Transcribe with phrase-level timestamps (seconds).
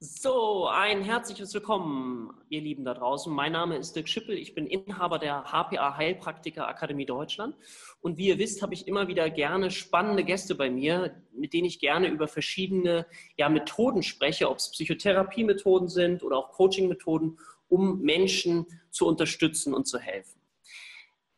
[0.00, 3.34] So, ein herzliches Willkommen, ihr Lieben da draußen.
[3.34, 4.38] Mein Name ist Dirk Schippel.
[4.38, 7.56] Ich bin Inhaber der HPA Heilpraktiker Akademie Deutschland.
[8.00, 11.66] Und wie ihr wisst, habe ich immer wieder gerne spannende Gäste bei mir, mit denen
[11.66, 13.06] ich gerne über verschiedene
[13.36, 17.36] ja, Methoden spreche, ob es Psychotherapiemethoden sind oder auch Coachingmethoden,
[17.68, 20.37] um Menschen zu unterstützen und zu helfen.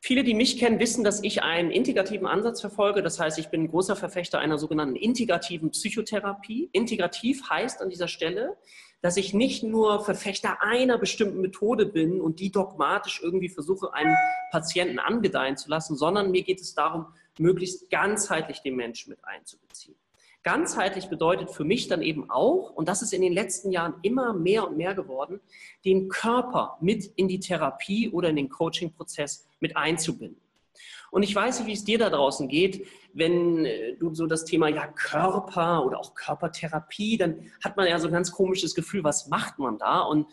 [0.03, 3.03] Viele, die mich kennen, wissen, dass ich einen integrativen Ansatz verfolge.
[3.03, 6.71] Das heißt, ich bin großer Verfechter einer sogenannten integrativen Psychotherapie.
[6.73, 8.57] Integrativ heißt an dieser Stelle,
[9.03, 14.15] dass ich nicht nur Verfechter einer bestimmten Methode bin und die dogmatisch irgendwie versuche, einem
[14.51, 17.07] Patienten angedeihen zu lassen, sondern mir geht es darum,
[17.39, 19.97] möglichst ganzheitlich den Menschen mit einzubeziehen.
[20.43, 24.33] Ganzheitlich bedeutet für mich dann eben auch, und das ist in den letzten Jahren immer
[24.33, 25.41] mehr und mehr geworden,
[25.85, 30.41] den Körper mit in die Therapie oder in den Coaching-Prozess mit einzubinden.
[31.11, 34.45] Und ich weiß nicht, wie es dir da draußen geht, wenn äh, du so das
[34.45, 39.05] Thema ja Körper oder auch Körpertherapie, dann hat man ja so ein ganz komisches Gefühl,
[39.05, 40.01] was macht man da?
[40.01, 40.27] Und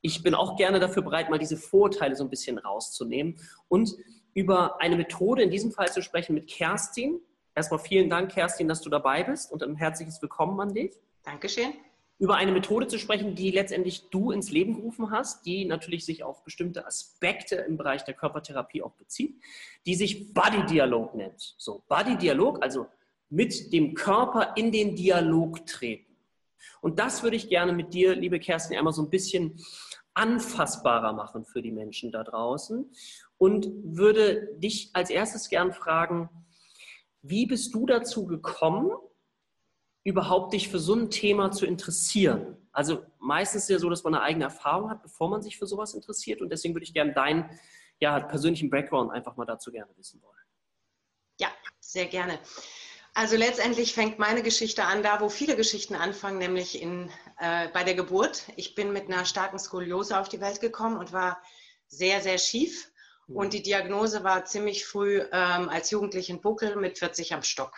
[0.00, 3.36] ich bin auch gerne dafür bereit, mal diese Vorurteile so ein bisschen rauszunehmen
[3.68, 3.94] und
[4.34, 7.20] über eine Methode in diesem Fall zu sprechen mit Kerstin.
[7.56, 10.92] Erstmal vielen Dank, Kerstin, dass du dabei bist und ein herzliches Willkommen an dich.
[11.22, 11.72] Dankeschön.
[12.18, 16.24] Über eine Methode zu sprechen, die letztendlich du ins Leben gerufen hast, die natürlich sich
[16.24, 19.36] auf bestimmte Aspekte im Bereich der Körpertherapie auch bezieht,
[19.86, 21.54] die sich Body Dialog nennt.
[21.56, 22.86] So, Body Dialog, also
[23.30, 26.16] mit dem Körper in den Dialog treten.
[26.80, 29.60] Und das würde ich gerne mit dir, liebe Kerstin, einmal so ein bisschen
[30.14, 32.90] anfassbarer machen für die Menschen da draußen
[33.38, 36.28] und würde dich als erstes gern fragen,
[37.26, 38.92] wie bist du dazu gekommen,
[40.04, 42.58] überhaupt dich für so ein Thema zu interessieren?
[42.70, 45.56] Also meistens ist es ja so, dass man eine eigene Erfahrung hat, bevor man sich
[45.56, 46.42] für sowas interessiert.
[46.42, 47.48] Und deswegen würde ich gerne deinen
[47.98, 50.36] ja, persönlichen Background einfach mal dazu gerne wissen wollen.
[51.40, 51.48] Ja,
[51.80, 52.38] sehr gerne.
[53.14, 57.84] Also letztendlich fängt meine Geschichte an, da wo viele Geschichten anfangen, nämlich in, äh, bei
[57.84, 58.42] der Geburt.
[58.56, 61.40] Ich bin mit einer starken Skoliose auf die Welt gekommen und war
[61.86, 62.90] sehr, sehr schief.
[63.26, 63.36] Mhm.
[63.36, 67.74] Und die Diagnose war ziemlich früh ähm, als Jugendlichen Buckel mit 40 am Stock.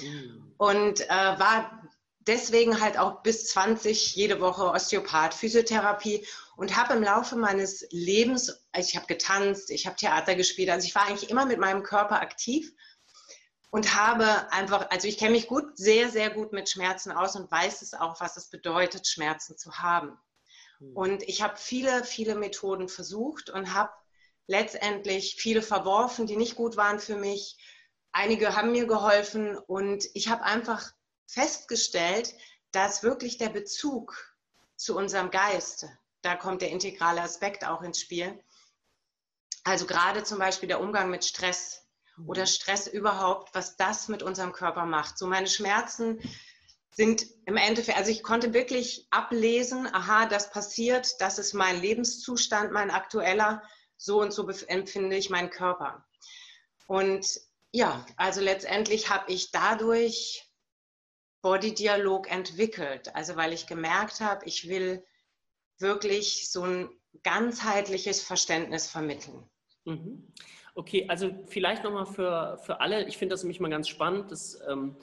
[0.00, 0.54] Mhm.
[0.56, 1.82] Und äh, war
[2.26, 8.64] deswegen halt auch bis 20 jede Woche Osteopath, Physiotherapie und habe im Laufe meines Lebens,
[8.72, 11.82] also ich habe getanzt, ich habe Theater gespielt, also ich war eigentlich immer mit meinem
[11.82, 12.72] Körper aktiv
[13.70, 17.50] und habe einfach, also ich kenne mich gut, sehr, sehr gut mit Schmerzen aus und
[17.50, 20.16] weiß es auch, was es bedeutet, Schmerzen zu haben.
[20.78, 20.96] Mhm.
[20.96, 23.90] Und ich habe viele, viele Methoden versucht und habe
[24.46, 27.56] letztendlich viele verworfen, die nicht gut waren für mich.
[28.12, 30.92] Einige haben mir geholfen und ich habe einfach
[31.26, 32.34] festgestellt,
[32.70, 34.36] dass wirklich der Bezug
[34.76, 35.86] zu unserem Geist,
[36.22, 38.42] da kommt der integrale Aspekt auch ins Spiel.
[39.64, 41.86] Also gerade zum Beispiel der Umgang mit Stress
[42.26, 42.46] oder mhm.
[42.46, 45.18] Stress überhaupt, was das mit unserem Körper macht.
[45.18, 46.20] So meine Schmerzen
[46.90, 52.72] sind im Endeffekt, also ich konnte wirklich ablesen, aha, das passiert, das ist mein Lebenszustand,
[52.72, 53.62] mein aktueller
[54.04, 56.04] so und so empfinde ich meinen Körper.
[56.86, 57.26] Und
[57.72, 60.44] ja, also letztendlich habe ich dadurch
[61.42, 63.14] Body-Dialog entwickelt.
[63.14, 65.04] Also weil ich gemerkt habe, ich will
[65.78, 66.90] wirklich so ein
[67.22, 69.48] ganzheitliches Verständnis vermitteln.
[69.84, 70.32] Mhm.
[70.74, 74.60] Okay, also vielleicht nochmal für, für alle, ich finde das nämlich mal ganz spannend, dass
[74.68, 74.96] ähm,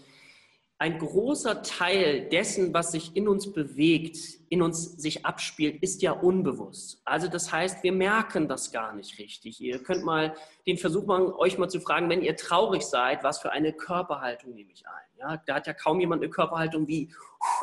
[0.82, 4.18] ein großer Teil dessen, was sich in uns bewegt,
[4.50, 7.04] in uns sich abspielt, ist ja unbewusst.
[7.06, 9.62] Also das heißt, wir merken das gar nicht richtig.
[9.62, 10.34] Ihr könnt mal
[10.66, 14.56] den Versuch machen, euch mal zu fragen, wenn ihr traurig seid, was für eine Körperhaltung
[14.56, 15.20] nehme ich ein?
[15.20, 17.14] Ja, da hat ja kaum jemand eine Körperhaltung wie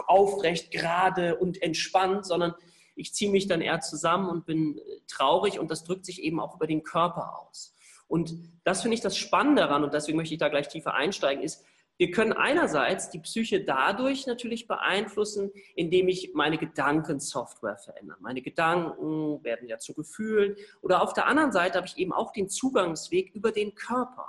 [0.06, 2.54] aufrecht, gerade und entspannt, sondern
[2.94, 6.54] ich ziehe mich dann eher zusammen und bin traurig und das drückt sich eben auch
[6.54, 7.74] über den Körper aus.
[8.06, 11.42] Und das finde ich das Spannende daran und deswegen möchte ich da gleich tiefer einsteigen,
[11.42, 11.64] ist,
[11.98, 18.18] wir können einerseits die Psyche dadurch natürlich beeinflussen, indem ich meine Gedankensoftware verändere.
[18.20, 20.54] Meine Gedanken werden ja zu Gefühlen.
[20.80, 24.26] Oder auf der anderen Seite habe ich eben auch den Zugangsweg über den Körper.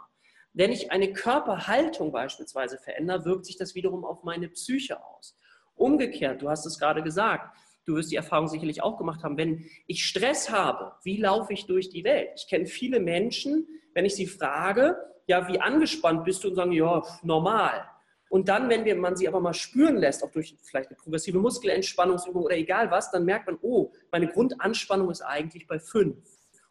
[0.54, 5.38] Wenn ich eine Körperhaltung beispielsweise verändere, wirkt sich das wiederum auf meine Psyche aus.
[5.76, 7.56] Umgekehrt, du hast es gerade gesagt,
[7.86, 11.68] du wirst die Erfahrung sicherlich auch gemacht haben, wenn ich Stress habe, wie laufe ich
[11.68, 12.32] durch die Welt?
[12.36, 13.68] Ich kenne viele Menschen,
[14.00, 14.96] wenn ich sie frage,
[15.28, 17.86] ja, wie angespannt bist du und sagen, ja, normal.
[18.30, 21.38] Und dann, wenn wir, man sie aber mal spüren lässt, auch durch vielleicht eine progressive
[21.38, 26.16] Muskelentspannungsübung oder egal was, dann merkt man, oh, meine Grundanspannung ist eigentlich bei fünf.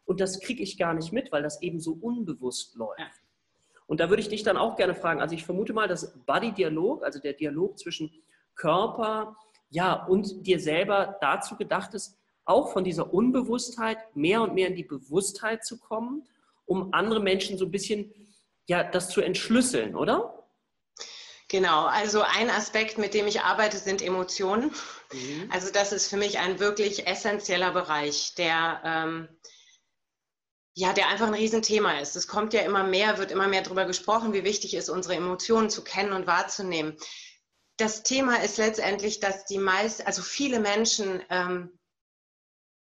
[0.06, 3.20] Und das kriege ich gar nicht mit, weil das eben so unbewusst läuft.
[3.86, 7.04] Und da würde ich dich dann auch gerne fragen, also ich vermute mal, dass Body-Dialog,
[7.04, 8.10] also der Dialog zwischen
[8.54, 9.36] Körper,
[9.68, 12.16] ja, und dir selber dazu gedacht ist,
[12.46, 16.26] auch von dieser Unbewusstheit mehr und mehr in die Bewusstheit zu kommen,
[16.68, 18.12] um andere Menschen so ein bisschen
[18.66, 20.34] ja, das zu entschlüsseln, oder?
[21.48, 24.70] Genau, also ein Aspekt, mit dem ich arbeite, sind Emotionen.
[25.12, 25.48] Mhm.
[25.50, 29.28] Also das ist für mich ein wirklich essentieller Bereich, der, ähm,
[30.74, 32.16] ja, der einfach ein Riesenthema ist.
[32.16, 35.14] Es kommt ja immer mehr, wird immer mehr darüber gesprochen, wie wichtig es ist, unsere
[35.14, 36.98] Emotionen zu kennen und wahrzunehmen.
[37.78, 41.77] Das Thema ist letztendlich, dass die meisten, also viele Menschen ähm,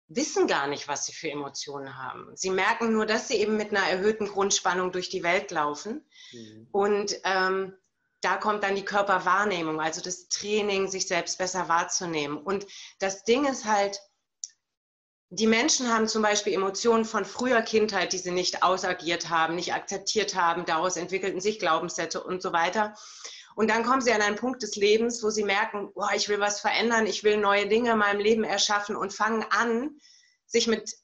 [0.08, 2.31] wissen gar nicht, was sie für Emotionen haben.
[2.35, 6.05] Sie merken nur, dass sie eben mit einer erhöhten Grundspannung durch die Welt laufen.
[6.32, 6.69] Mhm.
[6.70, 7.75] Und ähm,
[8.20, 12.38] da kommt dann die Körperwahrnehmung, also das Training, sich selbst besser wahrzunehmen.
[12.38, 12.67] Und
[12.99, 14.00] das Ding ist halt,
[15.29, 19.75] die Menschen haben zum Beispiel Emotionen von früher Kindheit, die sie nicht ausagiert haben, nicht
[19.75, 20.64] akzeptiert haben.
[20.67, 22.94] Daraus entwickelten sich Glaubenssätze und so weiter.
[23.56, 26.38] Und dann kommen sie an einen Punkt des Lebens, wo sie merken, oh, ich will
[26.38, 29.99] was verändern, ich will neue Dinge in meinem Leben erschaffen und fangen an,
[30.44, 30.94] sich mit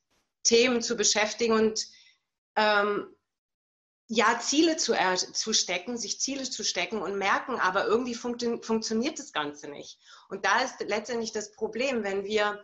[0.45, 1.87] Themen zu beschäftigen und
[2.57, 3.07] ähm,
[4.07, 4.95] ja, Ziele zu,
[5.33, 9.99] zu stecken, sich Ziele zu stecken und merken, aber irgendwie funktio funktioniert das Ganze nicht.
[10.29, 12.63] Und da ist letztendlich das Problem, wenn wir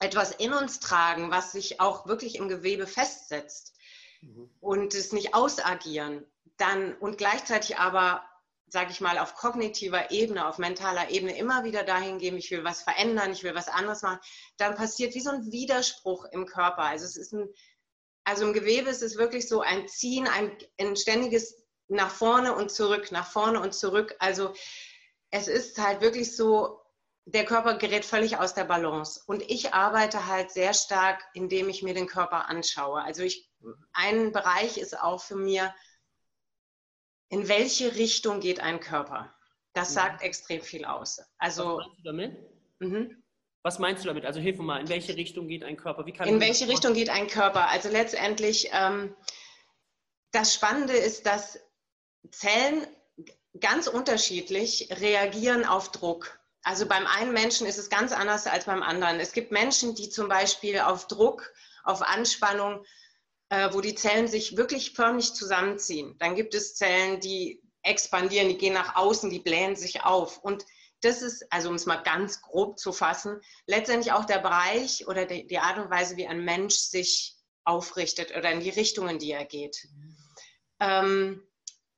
[0.00, 3.74] etwas in uns tragen, was sich auch wirklich im Gewebe festsetzt
[4.22, 4.48] mhm.
[4.60, 6.24] und es nicht ausagieren,
[6.56, 8.24] dann und gleichzeitig aber,
[8.76, 12.62] sage ich mal, auf kognitiver Ebene, auf mentaler Ebene immer wieder dahin gehen, ich will
[12.62, 14.20] was verändern, ich will was anderes machen,
[14.58, 16.82] dann passiert wie so ein Widerspruch im Körper.
[16.82, 17.48] Also es ist ein
[18.26, 22.70] also im Gewebe ist es wirklich so ein Ziehen, ein, ein ständiges nach vorne und
[22.70, 24.14] zurück, nach vorne und zurück.
[24.18, 24.52] Also
[25.30, 26.80] es ist halt wirklich so,
[27.24, 29.22] der Körper gerät völlig aus der Balance.
[29.26, 33.00] Und ich arbeite halt sehr stark, indem ich mir den Körper anschaue.
[33.00, 33.48] Also ich,
[33.92, 35.72] ein Bereich ist auch für mir,
[37.28, 39.32] in welche Richtung geht ein Körper?
[39.72, 40.26] Das sagt ja.
[40.26, 41.20] extrem viel aus.
[41.38, 42.36] Also, Was meinst du damit?
[42.78, 43.22] Mhm.
[43.62, 44.24] Was meinst du damit?
[44.24, 46.06] Also hilf mir mal, in welche Richtung geht ein Körper?
[46.06, 47.68] in welche Richtung geht ein Körper?
[47.68, 49.12] Also letztendlich, ähm,
[50.30, 51.58] das Spannende ist, dass
[52.30, 52.86] Zellen
[53.58, 56.38] ganz unterschiedlich reagieren auf Druck.
[56.62, 59.18] Also beim einen Menschen ist es ganz anders als beim anderen.
[59.18, 61.52] Es gibt Menschen, die zum Beispiel auf Druck,
[61.82, 62.84] auf Anspannung,
[63.48, 66.16] äh, wo die Zellen sich wirklich förmlich zusammenziehen.
[66.18, 70.38] Dann gibt es Zellen, die expandieren, die gehen nach außen, die blähen sich auf.
[70.38, 70.64] Und
[71.02, 75.24] das ist, also um es mal ganz grob zu fassen, letztendlich auch der Bereich oder
[75.26, 79.18] die, die Art und Weise, wie ein Mensch sich aufrichtet oder in die Richtung, in
[79.18, 79.86] die er geht.
[80.80, 81.42] Ähm,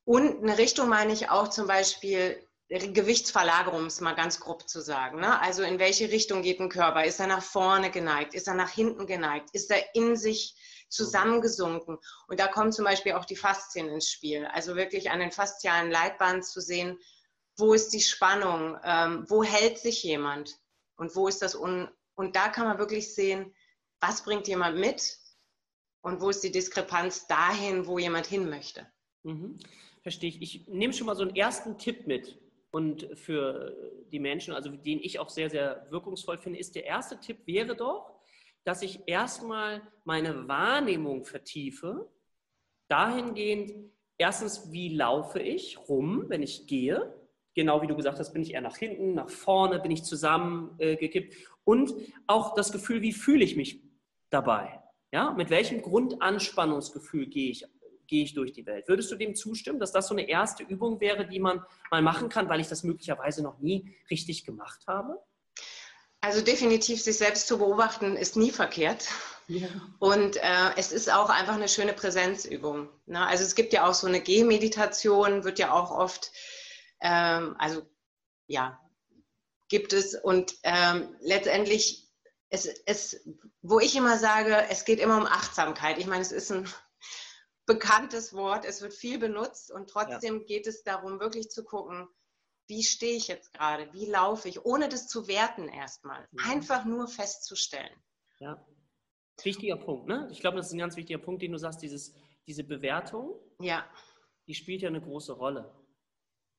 [0.05, 4.81] und eine Richtung meine ich auch zum Beispiel Gewichtsverlagerung, um es mal ganz grob zu
[4.83, 5.21] sagen.
[5.21, 5.41] Ne?
[5.41, 7.05] Also in welche Richtung geht ein Körper?
[7.05, 8.35] Ist er nach vorne geneigt?
[8.35, 9.51] Ist er nach hinten geneigt?
[9.53, 10.55] Ist er in sich
[10.89, 11.99] zusammengesunken?
[12.29, 14.47] Und da kommen zum Beispiel auch die Faszien ins Spiel.
[14.47, 16.99] Also wirklich an den faszialen Leitbahnen zu sehen,
[17.57, 20.59] wo ist die Spannung, ähm, wo hält sich jemand
[20.97, 23.55] und wo ist das un und da kann man wirklich sehen,
[24.01, 25.19] was bringt jemand mit
[26.01, 28.87] und wo ist die Diskrepanz dahin, wo jemand hin möchte.
[29.23, 29.59] Mhm.
[30.03, 30.43] Verstehe ich.
[30.43, 32.41] Ich nehme schon mal so einen ersten Tipp mit
[32.71, 33.77] und für
[34.11, 37.77] die Menschen, also den ich auch sehr, sehr wirkungsvoll finde, ist der erste Tipp wäre
[37.77, 38.18] doch,
[38.69, 42.13] dass ich erstmal meine Wahrnehmung vertiefe,
[42.89, 43.73] dahingehend,
[44.19, 47.15] erstens, wie laufe ich rum, wenn ich gehe,
[47.55, 51.33] genau wie du gesagt hast, bin ich eher nach hinten, nach vorne, bin ich zusammengekippt
[51.33, 51.95] äh, und
[52.27, 53.83] auch das Gefühl, wie fühle ich mich
[54.29, 54.83] dabei?
[55.13, 57.65] Ja, mit welchem Grundanspannungsgefühl gehe ich,
[58.07, 58.87] gehe ich durch die Welt?
[58.87, 62.29] Würdest du dem zustimmen, dass das so eine erste Übung wäre, die man mal machen
[62.29, 65.19] kann, weil ich das möglicherweise noch nie richtig gemacht habe?
[66.21, 69.09] Also definitiv sich selbst zu beobachten ist nie verkehrt.
[69.47, 69.69] Ja.
[69.99, 72.89] Und äh, es ist auch einfach eine schöne Präsenzübung.
[73.07, 73.27] Ne?
[73.27, 76.33] Also es gibt ja auch so eine Gehmeditation, wird ja auch oft
[77.01, 77.83] ähm, also
[78.47, 78.81] ja,
[79.69, 80.15] gibt es.
[80.15, 82.09] Und ähm, letztendlich,
[82.51, 83.21] es, es,
[83.63, 85.99] wo ich immer sage, es geht immer um Achtsamkeit.
[85.99, 86.69] Ich meine, es ist ein
[87.67, 90.47] bekanntes Wort, es wird viel benutzt und trotzdem ja.
[90.47, 92.09] geht es darum, wirklich zu gucken,
[92.69, 96.29] wie stehe ich jetzt gerade, wie laufe ich, ohne das zu werten erstmal.
[96.31, 96.51] Mhm.
[96.51, 97.93] Einfach nur festzustellen.
[98.39, 98.65] Ja.
[99.43, 100.29] Wichtiger Punkt, ne?
[100.31, 102.15] Ich glaube, das ist ein ganz wichtiger Punkt, den du sagst, dieses,
[102.47, 103.35] diese Bewertung.
[103.61, 103.85] Ja.
[104.47, 105.73] Die spielt ja eine große Rolle.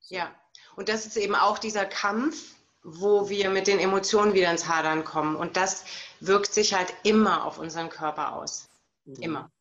[0.08, 0.34] Ja,
[0.76, 5.04] und das ist eben auch dieser Kampf, wo wir mit den Emotionen wieder ins Hadern
[5.04, 5.36] kommen.
[5.36, 5.84] Und das
[6.20, 8.70] wirkt sich halt immer auf unseren Körper aus.
[9.04, 9.22] Mhm.
[9.22, 9.52] Immer.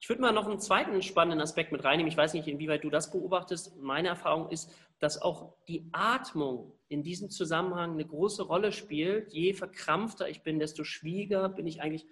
[0.00, 2.10] Ich würde mal noch einen zweiten spannenden Aspekt mit reinnehmen.
[2.10, 3.76] Ich weiß nicht, inwieweit du das beobachtest.
[3.76, 9.32] Meine Erfahrung ist, dass auch die Atmung in diesem Zusammenhang eine große Rolle spielt.
[9.32, 12.06] Je verkrampfter ich bin, desto schwieriger bin ich eigentlich,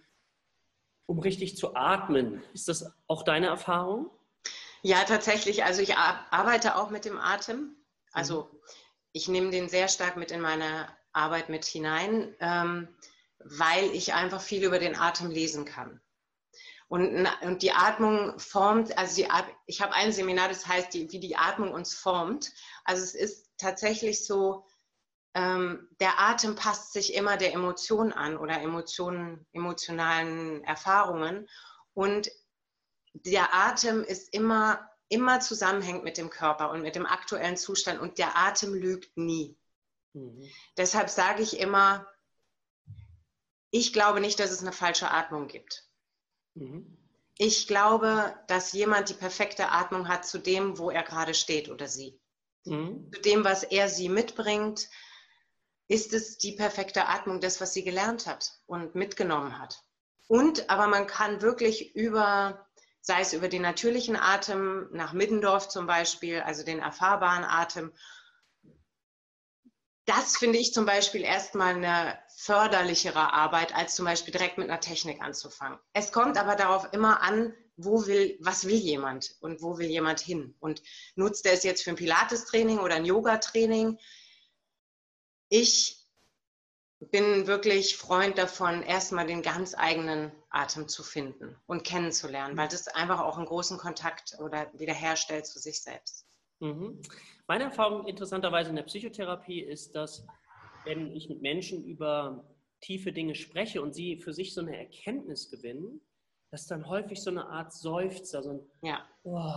[1.07, 2.43] um richtig zu atmen.
[2.53, 4.11] Ist das auch deine Erfahrung?
[4.83, 5.65] Ja, tatsächlich.
[5.65, 7.77] Also ich arbeite auch mit dem Atem.
[8.13, 8.59] Also mhm.
[9.13, 12.89] ich nehme den sehr stark mit in meine Arbeit mit hinein, ähm,
[13.39, 16.01] weil ich einfach viel über den Atem lesen kann.
[16.89, 19.29] Und, und die Atmung formt, also die,
[19.67, 22.53] ich habe ein Seminar, das heißt, die, wie die Atmung uns formt.
[22.85, 24.65] Also es ist tatsächlich so,
[25.35, 31.49] ähm, der Atem passt sich immer der Emotion an oder Emotionen, emotionalen Erfahrungen.
[31.93, 32.31] Und
[33.13, 38.19] der Atem ist immer, immer zusammenhängt mit dem Körper und mit dem aktuellen Zustand und
[38.19, 39.59] der Atem lügt nie.
[40.13, 40.49] Mhm.
[40.77, 42.07] Deshalb sage ich immer,
[43.71, 45.86] ich glaube nicht, dass es eine falsche Atmung gibt.
[46.57, 46.97] Mhm.
[47.39, 51.87] Ich glaube, dass jemand die perfekte Atmung hat zu dem, wo er gerade steht oder
[51.87, 52.19] sie.
[52.65, 53.11] Mhm.
[53.13, 54.89] Zu dem, was er sie mitbringt,
[55.89, 59.83] ist es die perfekte Atmung, das, was sie gelernt hat und mitgenommen hat.
[60.27, 62.67] Und aber man kann wirklich über,
[63.01, 67.93] sei es über den natürlichen Atem nach Middendorf zum Beispiel, also den erfahrbaren Atem,
[70.07, 74.81] das finde ich zum Beispiel erstmal eine förderlichere Arbeit, als zum Beispiel direkt mit einer
[74.81, 75.79] Technik anzufangen.
[75.93, 80.21] Es kommt aber darauf immer an, wo will, was will jemand und wo will jemand
[80.21, 80.55] hin?
[80.61, 80.83] Und
[81.17, 83.99] nutzt er es jetzt für ein Pilates-Training oder ein Yoga-Training?
[85.49, 86.07] Ich
[87.01, 92.89] bin wirklich Freund davon, erstmal den ganz eigenen Atem zu finden und kennenzulernen, weil das
[92.89, 96.26] einfach auch einen großen Kontakt oder wiederherstellt zu sich selbst.
[96.61, 97.01] Mhm.
[97.47, 100.27] Meine Erfahrung interessanterweise in der Psychotherapie ist, dass
[100.85, 102.45] wenn ich mit Menschen über
[102.81, 106.01] tiefe Dinge spreche und sie für sich so eine Erkenntnis gewinnen,
[106.51, 109.05] dass dann häufig so eine Art Seufzer, so ein ja.
[109.25, 109.53] Oh.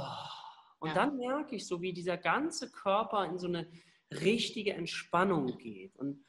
[0.80, 0.96] Und ja.
[0.96, 3.68] dann merke ich so, wie dieser ganze Körper in so eine
[4.12, 5.96] richtige Entspannung geht.
[5.98, 6.24] Und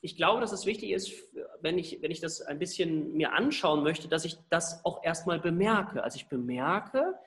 [0.00, 1.12] ich glaube, dass es wichtig ist,
[1.60, 5.40] wenn ich, wenn ich das ein bisschen mir anschauen möchte, dass ich das auch erstmal
[5.40, 6.04] bemerke.
[6.04, 7.18] Also ich bemerke,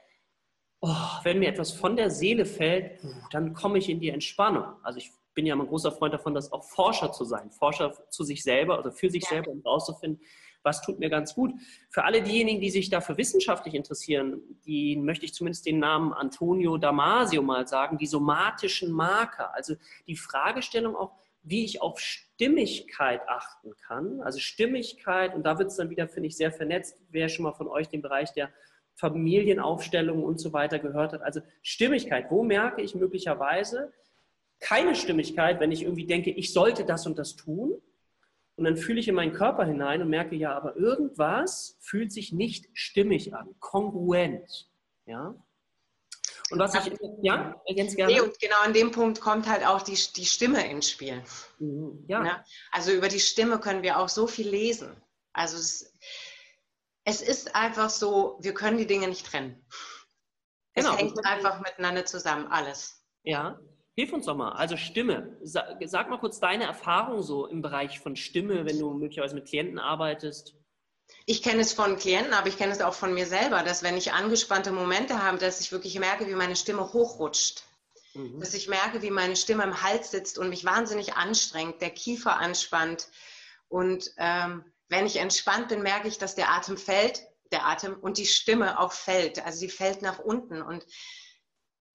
[0.81, 2.99] oh, wenn mir etwas von der Seele fällt,
[3.31, 4.65] dann komme ich in die Entspannung.
[4.83, 8.23] Also ich bin ja ein großer Freund davon, dass auch Forscher zu sein, Forscher zu
[8.23, 9.29] sich selber, also für sich ja.
[9.29, 10.21] selber, um herauszufinden,
[10.63, 11.53] was tut mir ganz gut.
[11.89, 16.77] Für alle diejenigen, die sich dafür wissenschaftlich interessieren, die möchte ich zumindest den Namen Antonio
[16.77, 19.75] Damasio mal sagen, die somatischen Marker, also
[20.07, 24.21] die Fragestellung auch, wie ich auf Stimmigkeit achten kann.
[24.21, 26.95] Also Stimmigkeit, und da wird es dann wieder, finde ich, sehr vernetzt.
[27.09, 28.51] Wer schon mal von euch den Bereich der
[29.01, 31.23] Familienaufstellung und so weiter gehört hat.
[31.23, 33.91] Also Stimmigkeit, wo merke ich möglicherweise
[34.59, 37.81] keine Stimmigkeit, wenn ich irgendwie denke, ich sollte das und das tun?
[38.57, 42.31] Und dann fühle ich in meinen Körper hinein und merke, ja, aber irgendwas fühlt sich
[42.31, 44.69] nicht stimmig an, kongruent.
[45.07, 45.33] Ja?
[46.51, 46.93] Und was ich,
[47.23, 48.13] ja, ganz gerne.
[48.13, 51.23] Nee, und genau an dem Punkt kommt halt auch die, die Stimme ins Spiel.
[51.57, 52.21] Mhm, ja.
[52.21, 52.45] Ne?
[52.71, 54.91] Also über die Stimme können wir auch so viel lesen.
[55.33, 55.91] Also es,
[57.03, 59.65] es ist einfach so, wir können die Dinge nicht trennen.
[60.73, 60.97] Es genau.
[60.97, 63.03] hängt einfach miteinander zusammen, alles.
[63.23, 63.59] Ja,
[63.95, 64.53] hilf uns doch mal.
[64.53, 65.37] Also Stimme.
[65.43, 69.47] Sag, sag mal kurz deine Erfahrung so im Bereich von Stimme, wenn du möglicherweise mit
[69.47, 70.55] Klienten arbeitest.
[71.25, 73.97] Ich kenne es von Klienten, aber ich kenne es auch von mir selber, dass wenn
[73.97, 77.63] ich angespannte Momente habe, dass ich wirklich merke, wie meine Stimme hochrutscht.
[78.13, 78.39] Mhm.
[78.39, 82.39] Dass ich merke, wie meine Stimme im Hals sitzt und mich wahnsinnig anstrengt, der Kiefer
[82.39, 83.09] anspannt.
[83.67, 88.17] Und ähm, wenn ich entspannt bin, merke ich, dass der Atem fällt, der Atem und
[88.17, 89.43] die Stimme auch fällt.
[89.43, 90.61] Also sie fällt nach unten.
[90.61, 90.85] Und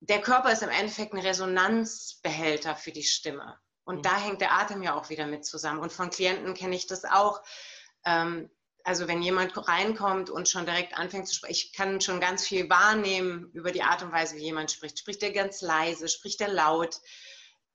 [0.00, 3.60] der Körper ist im Endeffekt ein Resonanzbehälter für die Stimme.
[3.84, 4.02] Und mhm.
[4.02, 5.80] da hängt der Atem ja auch wieder mit zusammen.
[5.80, 7.42] Und von Klienten kenne ich das auch.
[8.06, 8.50] Ähm,
[8.82, 12.70] also wenn jemand reinkommt und schon direkt anfängt zu sprechen, ich kann schon ganz viel
[12.70, 14.98] wahrnehmen über die Art und Weise, wie jemand spricht.
[14.98, 16.98] Spricht er ganz leise, spricht er laut,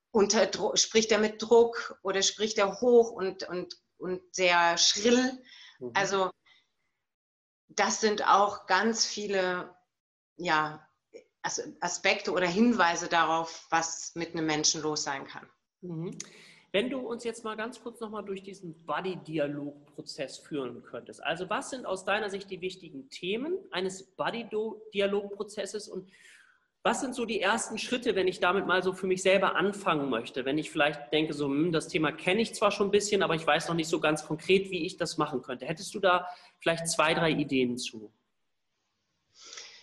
[0.09, 5.41] unter spricht er mit Druck oder spricht er hoch und, und, und sehr schrill.
[5.79, 5.91] Mhm.
[5.93, 6.31] Also
[7.69, 9.73] das sind auch ganz viele
[10.37, 10.85] ja,
[11.43, 15.47] Aspekte oder Hinweise darauf, was mit einem Menschen los sein kann.
[15.81, 16.17] Mhm.
[16.73, 21.21] Wenn du uns jetzt mal ganz kurz nochmal durch diesen Buddy-Dialog-Prozess führen könntest.
[21.21, 26.09] Also was sind aus deiner Sicht die wichtigen Themen eines Buddy-Dialog-Prozesses und
[26.83, 30.09] was sind so die ersten Schritte, wenn ich damit mal so für mich selber anfangen
[30.09, 30.45] möchte?
[30.45, 33.35] Wenn ich vielleicht denke, so, hm, das Thema kenne ich zwar schon ein bisschen, aber
[33.35, 35.67] ich weiß noch nicht so ganz konkret, wie ich das machen könnte.
[35.67, 36.27] Hättest du da
[36.59, 38.11] vielleicht zwei, drei Ideen zu?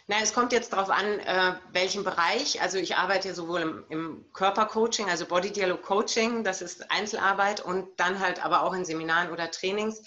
[0.08, 2.60] Na, es kommt jetzt darauf an, äh, welchen Bereich.
[2.62, 7.88] Also ich arbeite sowohl im, im Körpercoaching, also Body Dialog Coaching, das ist Einzelarbeit und
[8.00, 10.02] dann halt aber auch in Seminaren oder Trainings.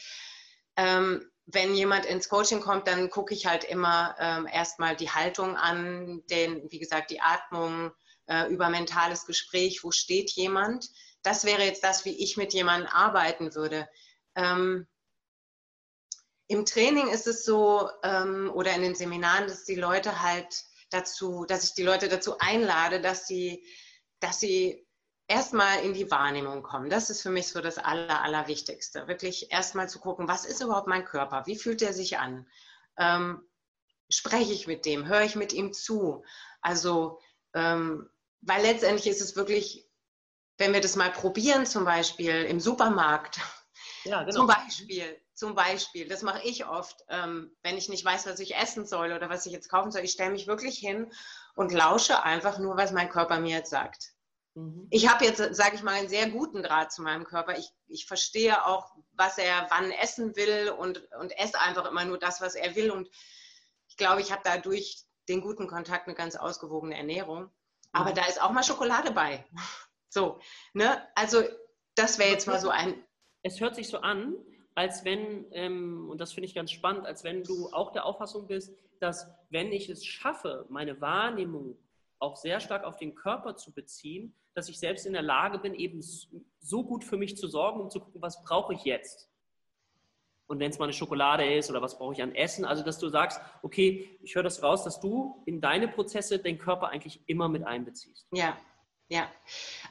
[0.75, 5.57] Ähm, wenn jemand ins Coaching kommt, dann gucke ich halt immer ähm, erstmal die Haltung
[5.57, 7.91] an, den, wie gesagt, die Atmung,
[8.27, 10.89] äh, über mentales Gespräch, wo steht jemand.
[11.23, 13.87] Das wäre jetzt das, wie ich mit jemandem arbeiten würde.
[14.35, 14.87] Ähm,
[16.47, 21.45] im Training ist es so, ähm, oder in den Seminaren, dass die Leute halt dazu,
[21.45, 23.65] dass ich die Leute dazu einlade, dass sie,
[24.19, 24.85] dass sie
[25.31, 26.89] erstmal in die Wahrnehmung kommen.
[26.89, 29.07] Das ist für mich so das Aller, Allerwichtigste.
[29.07, 31.43] Wirklich erstmal zu gucken, was ist überhaupt mein Körper?
[31.45, 32.45] Wie fühlt er sich an?
[32.97, 33.47] ähm,
[34.09, 36.23] spreche ich mit dem, höre ich mit ihm zu.
[36.61, 37.19] Also,
[37.53, 38.09] ähm,
[38.41, 39.87] weil letztendlich ist es wirklich,
[40.57, 43.39] wenn wir das mal probieren, zum Beispiel im Supermarkt,
[44.03, 44.31] ja, genau.
[44.31, 48.55] zum Beispiel, zum Beispiel, das mache ich oft, ähm, wenn ich nicht weiß, was ich
[48.55, 50.01] essen soll oder was ich jetzt kaufen soll.
[50.01, 51.11] Ich stelle mich wirklich hin
[51.55, 54.13] und lausche einfach nur, was mein Körper mir jetzt sagt.
[54.55, 54.87] Mhm.
[54.89, 57.57] Ich habe jetzt, sage ich mal, einen sehr guten Draht zu meinem Körper.
[57.57, 62.17] Ich, ich verstehe auch, was er wann essen will und, und esse einfach immer nur
[62.17, 62.91] das, was er will.
[62.91, 63.09] Und
[63.87, 67.49] ich glaube, ich habe dadurch den guten Kontakt eine ganz ausgewogene Ernährung.
[67.93, 68.15] Aber mhm.
[68.15, 69.45] da ist auch mal Schokolade bei.
[70.13, 70.41] So,
[70.73, 71.07] ne?
[71.15, 71.41] Also
[71.95, 73.01] das wäre jetzt mal so ein.
[73.43, 74.35] Es hört sich so an,
[74.75, 78.45] als wenn, ähm, und das finde ich ganz spannend, als wenn du auch der Auffassung
[78.47, 81.77] bist, dass wenn ich es schaffe, meine Wahrnehmung
[82.21, 85.73] auch sehr stark auf den Körper zu beziehen, dass ich selbst in der Lage bin,
[85.73, 89.29] eben so gut für mich zu sorgen, um zu gucken, was brauche ich jetzt.
[90.47, 92.99] Und wenn es mal eine Schokolade ist oder was brauche ich an Essen, also dass
[92.99, 97.21] du sagst, okay, ich höre das raus, dass du in deine Prozesse den Körper eigentlich
[97.27, 98.27] immer mit einbeziehst.
[98.33, 98.57] Ja,
[99.07, 99.29] ja.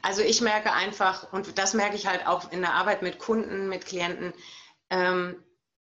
[0.03, 3.69] Also ich merke einfach, und das merke ich halt auch in der Arbeit mit Kunden,
[3.69, 4.33] mit Klienten,
[4.91, 5.43] ähm,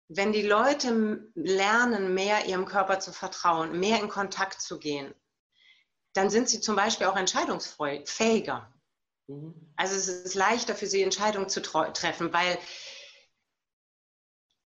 [0.07, 5.13] wenn die Leute lernen, mehr ihrem Körper zu vertrauen, mehr in Kontakt zu gehen,
[6.15, 8.73] dann sind sie zum Beispiel auch entscheidungsfähiger.
[9.27, 9.53] Mhm.
[9.75, 12.57] Also es ist leichter für sie, Entscheidungen zu treffen, weil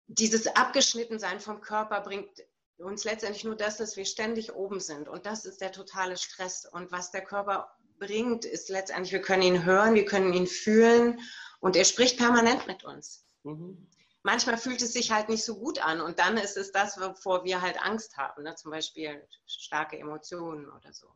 [0.09, 2.45] dieses Abgeschnittensein vom Körper bringt
[2.79, 5.09] uns letztendlich nur das, dass wir ständig oben sind.
[5.09, 6.67] Und das ist der totale Stress.
[6.67, 11.21] Und was der Körper bringt, ist letztendlich, wir können ihn hören, wir können ihn fühlen
[11.61, 13.27] und er spricht permanent mit uns.
[13.43, 13.89] Mhm.
[14.23, 17.45] Manchmal fühlt es sich halt nicht so gut an und dann ist es das, wovor
[17.45, 18.55] wir halt Angst haben, ne?
[18.57, 21.09] zum Beispiel starke Emotionen oder so.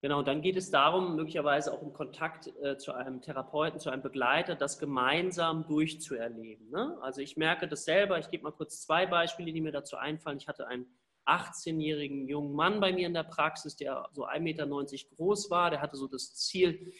[0.00, 4.02] Genau, dann geht es darum, möglicherweise auch im Kontakt äh, zu einem Therapeuten, zu einem
[4.02, 6.70] Begleiter, das gemeinsam durchzuerleben.
[6.70, 6.96] Ne?
[7.02, 10.38] Also ich merke das selber, ich gebe mal kurz zwei Beispiele, die mir dazu einfallen.
[10.38, 10.86] Ich hatte einen
[11.26, 14.66] 18-jährigen jungen Mann bei mir in der Praxis, der so 1,90 Meter
[15.16, 16.92] groß war, der hatte so das Ziel,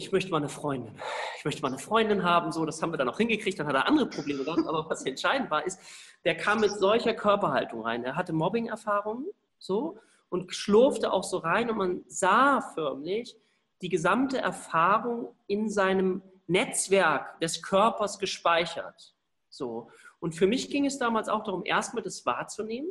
[0.00, 0.94] ich möchte mal eine Freundin.
[1.36, 3.74] Ich möchte mal eine Freundin haben, so, das haben wir dann auch hingekriegt, dann hat
[3.74, 5.78] er andere Probleme gehabt, aber was entscheidend war, ist,
[6.24, 8.02] der kam mit solcher Körperhaltung rein.
[8.04, 9.26] Er hatte Mobbing-Erfahrungen,
[9.58, 9.98] so,
[10.30, 13.36] und schlurfte auch so rein und man sah förmlich
[13.82, 19.14] die gesamte Erfahrung in seinem Netzwerk des Körpers gespeichert.
[19.48, 19.90] So.
[20.18, 22.90] Und für mich ging es damals auch darum, erstmal das wahrzunehmen.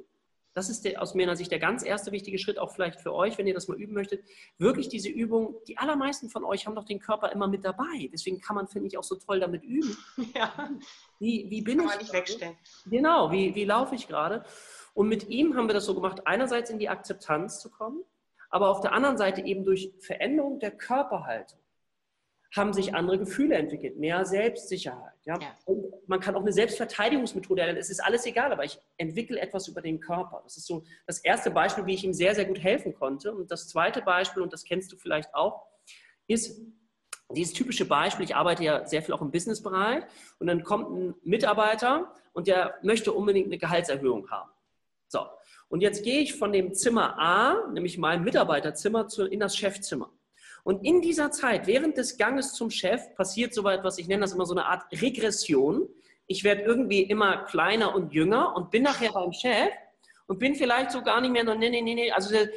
[0.60, 3.38] Das ist der, aus meiner Sicht der ganz erste wichtige Schritt, auch vielleicht für euch,
[3.38, 4.26] wenn ihr das mal üben möchtet.
[4.58, 8.10] Wirklich diese Übung, die allermeisten von euch haben doch den Körper immer mit dabei.
[8.12, 9.96] Deswegen kann man, finde ich, auch so toll damit üben.
[10.36, 10.70] Ja.
[11.18, 11.92] Wie, wie bin kann ich?
[11.92, 12.58] Man nicht wegstellen.
[12.88, 14.44] Genau, wie, wie laufe ich gerade?
[14.94, 18.04] Und mit ihm haben wir das so gemacht, einerseits in die Akzeptanz zu kommen,
[18.50, 21.60] aber auf der anderen Seite eben durch Veränderung der Körperhaltung
[22.56, 25.14] haben sich andere Gefühle entwickelt, mehr Selbstsicherheit.
[25.26, 25.38] Ja?
[25.40, 25.56] ja.
[25.66, 27.80] Und man kann auch eine Selbstverteidigungsmethode erlernen.
[27.80, 30.42] Es ist alles egal, aber ich entwickle etwas über den Körper.
[30.44, 33.34] Das ist so das erste Beispiel, wie ich ihm sehr, sehr gut helfen konnte.
[33.34, 35.68] Und das zweite Beispiel, und das kennst du vielleicht auch,
[36.28, 36.60] ist
[37.32, 40.04] dieses typische Beispiel, ich arbeite ja sehr viel auch im Businessbereich
[40.40, 44.50] und dann kommt ein Mitarbeiter und der möchte unbedingt eine Gehaltserhöhung haben.
[45.08, 45.26] So,
[45.68, 50.12] und jetzt gehe ich von dem Zimmer A, nämlich meinem Mitarbeiterzimmer, in das Chefzimmer.
[50.64, 54.34] Und in dieser Zeit, während des Ganges zum Chef, passiert so etwas, ich nenne das
[54.34, 55.88] immer so eine Art Regression.
[56.28, 59.72] Ich werde irgendwie immer kleiner und jünger und bin nachher beim Chef
[60.28, 62.12] und bin vielleicht so gar nicht mehr, nee, nee, nee, nee.
[62.12, 62.50] Also der,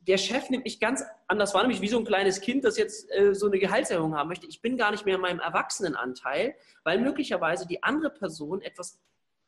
[0.00, 3.10] der Chef nimmt mich ganz anders wahr, nämlich wie so ein kleines Kind, das jetzt
[3.12, 4.46] äh, so eine Gehaltserhöhung haben möchte.
[4.46, 9.00] Ich bin gar nicht mehr in meinem Erwachsenenanteil, weil möglicherweise die andere Person etwas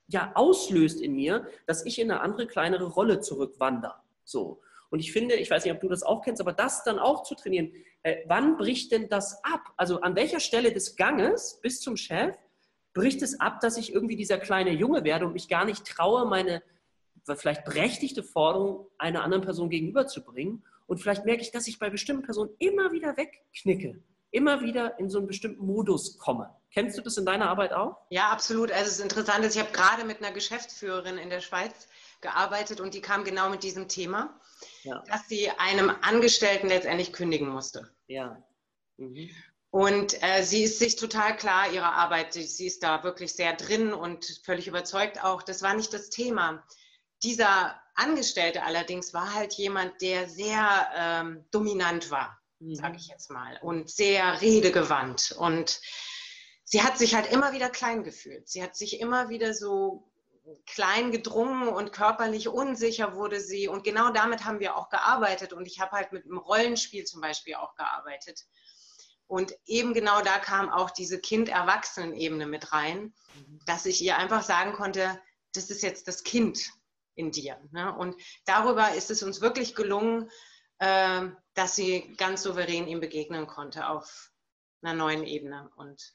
[0.09, 3.97] ja auslöst in mir, dass ich in eine andere, kleinere Rolle zurückwandere.
[4.25, 4.61] So.
[4.91, 7.23] Und ich finde, ich weiß nicht, ob du das auch kennst, aber das dann auch
[7.23, 7.73] zu trainieren,
[8.03, 9.73] äh, wann bricht denn das ab?
[9.77, 12.37] Also an welcher Stelle des Ganges bis zum Chef
[12.95, 16.27] bricht es ab, dass ich irgendwie dieser kleine Junge werde und mich gar nicht traue,
[16.27, 16.63] meine
[17.35, 20.65] vielleicht berechtigte Forderung einer anderen Person gegenüberzubringen.
[20.87, 24.01] Und vielleicht merke ich, dass ich bei bestimmten Personen immer wieder wegknicke
[24.37, 26.55] immer wieder in so einen bestimmten Modus komme.
[26.71, 27.97] Kennst du das in deiner Arbeit auch?
[28.11, 28.71] Ja, absolut.
[28.71, 31.89] Also es ist interessant, ich habe gerade mit einer Geschäftsführerin in der Schweiz
[32.21, 34.41] gearbeitet und die kam genau mit diesem Thema,
[34.83, 35.03] ja.
[35.09, 37.91] dass sie einem Angestellten letztendlich kündigen musste.
[38.07, 38.43] Ja.
[38.97, 39.31] Mhm.
[39.71, 42.33] Und äh, sie ist sich total klar ihrer Arbeit.
[42.33, 45.43] Sie, sie, ist da wirklich sehr drin und völlig überzeugt auch.
[45.43, 46.65] Das war nicht das Thema.
[47.23, 52.75] Dieser Angestellte allerdings war halt jemand, der sehr ähm, dominant war mhm.
[52.75, 55.35] sage ich jetzt mal, und sehr redegewandt.
[55.39, 55.81] Und
[56.65, 58.49] sie hat sich halt immer wieder klein gefühlt.
[58.49, 60.11] Sie hat sich immer wieder so
[60.67, 63.69] klein gedrungen und körperlich unsicher wurde sie.
[63.69, 65.53] Und genau damit haben wir auch gearbeitet.
[65.53, 68.45] Und ich habe halt mit dem Rollenspiel zum Beispiel auch gearbeitet.
[69.27, 73.61] Und eben genau da kam auch diese Kind-Erwachsenen-Ebene mit rein, mhm.
[73.67, 75.21] dass ich ihr einfach sagen konnte,
[75.53, 76.71] das ist jetzt das Kind.
[77.17, 77.59] in dir.
[77.73, 77.95] Ne?
[77.97, 80.31] Und darüber ist es uns wirklich gelungen,
[80.79, 84.31] äh, dass sie ganz souverän ihm begegnen konnte auf
[84.83, 86.15] einer neuen Ebene und,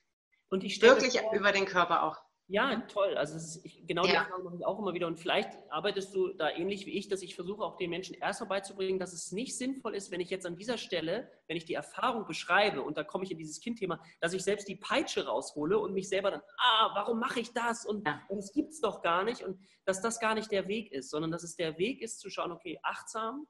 [0.50, 2.18] und wirklich über den Körper auch.
[2.52, 3.16] Ja, toll.
[3.16, 4.24] Also ist, ich, genau die ja.
[4.24, 5.08] Erfahrung mache ich auch immer wieder.
[5.08, 8.50] Und vielleicht arbeitest du da ähnlich wie ich, dass ich versuche auch den Menschen erstmal
[8.50, 11.76] beizubringen, dass es nicht sinnvoll ist, wenn ich jetzt an dieser Stelle, wenn ich die
[11.76, 15.80] Erfahrung beschreibe und da komme ich in dieses Kindthema, dass ich selbst die Peitsche raushole
[15.80, 17.86] und mich selber dann, ah, warum mache ich das?
[17.86, 18.22] Und, ja.
[18.28, 19.44] und das gibt es doch gar nicht.
[19.44, 22.30] Und dass das gar nicht der Weg ist, sondern dass es der Weg ist zu
[22.30, 23.48] schauen, okay, achtsam,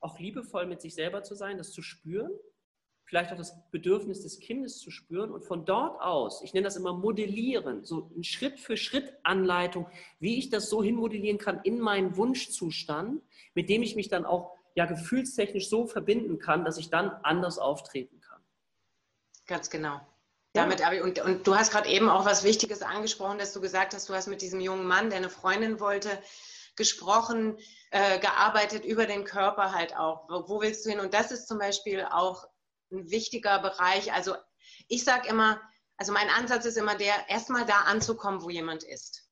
[0.00, 2.32] auch liebevoll mit sich selber zu sein, das zu spüren
[3.10, 6.76] vielleicht auch das Bedürfnis des Kindes zu spüren und von dort aus, ich nenne das
[6.76, 9.88] immer modellieren, so ein Schritt für Schritt Anleitung,
[10.20, 13.20] wie ich das so hinmodellieren kann in meinen Wunschzustand,
[13.54, 17.58] mit dem ich mich dann auch ja gefühlstechnisch so verbinden kann, dass ich dann anders
[17.58, 18.40] auftreten kann.
[19.48, 20.00] Ganz genau.
[20.52, 24.08] Damit, und, und du hast gerade eben auch was Wichtiges angesprochen, dass du gesagt hast,
[24.08, 26.10] du hast mit diesem jungen Mann, der eine Freundin wollte,
[26.76, 27.58] gesprochen,
[27.90, 30.28] äh, gearbeitet über den Körper halt auch.
[30.28, 31.00] Wo, wo willst du hin?
[31.00, 32.46] Und das ist zum Beispiel auch
[32.90, 34.12] ein wichtiger Bereich.
[34.12, 34.34] Also
[34.88, 35.60] ich sage immer,
[35.96, 39.28] also mein Ansatz ist immer der, erstmal da anzukommen, wo jemand ist.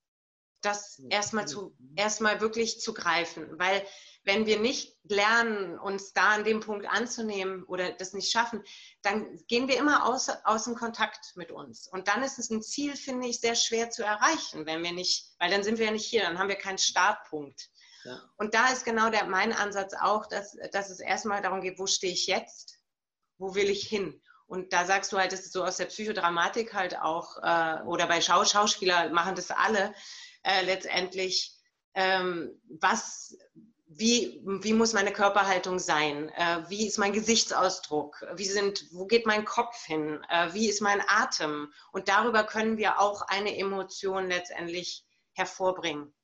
[0.61, 3.87] Das erstmal zu, erstmal wirklich zu greifen, weil
[4.25, 8.62] wenn wir nicht lernen, uns da an dem Punkt anzunehmen oder das nicht schaffen,
[9.01, 11.87] dann gehen wir immer aus, aus dem Kontakt mit uns.
[11.88, 15.31] Und dann ist es ein Ziel, finde ich, sehr schwer zu erreichen, wenn wir nicht,
[15.38, 17.71] weil dann sind wir ja nicht hier, dann haben wir keinen Startpunkt.
[18.05, 18.21] Ja.
[18.37, 21.87] Und da ist genau der, mein Ansatz auch, dass, dass es erstmal darum geht, wo
[21.87, 22.78] stehe ich jetzt?
[23.38, 24.20] Wo will ich hin?
[24.46, 28.07] Und da sagst du halt, das ist so aus der Psychodramatik halt auch, äh, oder
[28.07, 29.94] bei Schau Schauspieler machen das alle
[30.42, 31.55] äh, letztendlich,
[31.94, 33.37] ähm, was,
[33.87, 36.31] wie, wie muss meine Körperhaltung sein?
[36.31, 38.27] Äh, wie ist mein Gesichtsausdruck?
[38.37, 40.24] Wie sind, wo geht mein Kopf hin?
[40.31, 41.72] Äh, wie ist mein Atem?
[41.92, 46.14] Und darüber können wir auch eine Emotion letztendlich hervorbringen.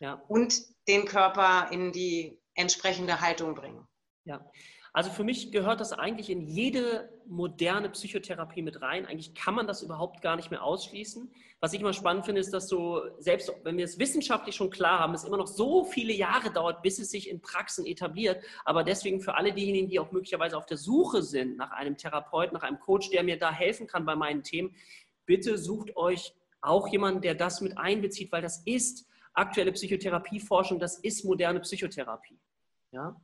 [0.00, 0.14] Ja.
[0.28, 3.86] Und den Körper in die entsprechende Haltung bringen.
[4.24, 4.44] Ja,
[4.92, 9.06] also für mich gehört das eigentlich in jede moderne Psychotherapie mit rein.
[9.06, 11.30] Eigentlich kann man das überhaupt gar nicht mehr ausschließen.
[11.60, 15.00] Was ich immer spannend finde, ist, dass so, selbst wenn wir es wissenschaftlich schon klar
[15.00, 18.42] haben, es immer noch so viele Jahre dauert, bis es sich in Praxen etabliert.
[18.64, 22.54] Aber deswegen für alle diejenigen, die auch möglicherweise auf der Suche sind nach einem Therapeuten,
[22.54, 24.74] nach einem Coach, der mir da helfen kann bei meinen Themen,
[25.26, 30.98] bitte sucht euch auch jemanden, der das mit einbezieht, weil das ist aktuelle Psychotherapieforschung, das
[30.98, 32.38] ist moderne Psychotherapie.
[32.92, 33.20] Ja?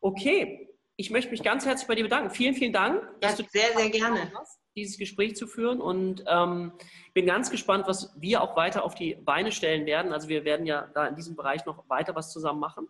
[0.00, 0.71] Okay,
[1.02, 2.30] ich möchte mich ganz herzlich bei dir bedanken.
[2.30, 5.80] Vielen, vielen Dank, dass ja, du sehr, sehr gerne hast, dieses Gespräch zu führen.
[5.80, 6.70] Und ähm,
[7.12, 10.12] bin ganz gespannt, was wir auch weiter auf die Beine stellen werden.
[10.12, 12.86] Also wir werden ja da in diesem Bereich noch weiter was zusammen machen.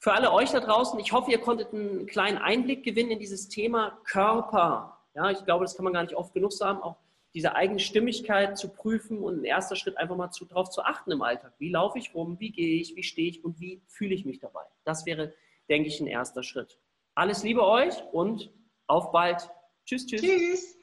[0.00, 3.48] Für alle euch da draußen, ich hoffe, ihr konntet einen kleinen Einblick gewinnen in dieses
[3.48, 4.98] Thema Körper.
[5.14, 6.96] Ja, ich glaube, das kann man gar nicht oft genug sagen, auch
[7.32, 11.12] diese eigene Stimmigkeit zu prüfen und ein erster Schritt einfach mal zu, darauf zu achten
[11.12, 11.52] im Alltag.
[11.58, 14.40] Wie laufe ich rum, wie gehe ich, wie stehe ich und wie fühle ich mich
[14.40, 14.62] dabei?
[14.82, 15.32] Das wäre,
[15.68, 16.80] denke ich, ein erster Schritt.
[17.14, 18.52] Alles Liebe euch und
[18.86, 19.50] auf bald.
[19.84, 20.20] Tschüss, tschüss.
[20.20, 20.78] Tschüss.